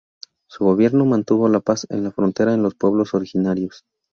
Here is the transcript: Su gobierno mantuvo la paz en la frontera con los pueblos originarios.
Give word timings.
Su 0.49 0.65
gobierno 0.65 1.05
mantuvo 1.05 1.47
la 1.47 1.59
paz 1.59 1.85
en 1.91 2.03
la 2.03 2.09
frontera 2.09 2.53
con 2.53 2.63
los 2.63 2.73
pueblos 2.73 3.13
originarios. 3.13 3.83